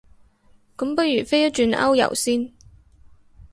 [0.75, 2.51] 咁不如飛一轉歐遊先